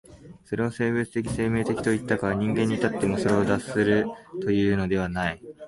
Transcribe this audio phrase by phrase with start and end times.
[0.45, 4.05] それを生物的生命的といったが、人間に至ってもそれを脱する
[4.41, 5.41] というのではない。